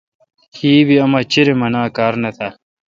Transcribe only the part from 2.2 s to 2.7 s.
نہ تال۔